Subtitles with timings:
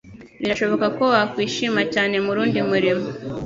[0.41, 3.07] Birashoboka ko wakwishima cyane murundi murimo.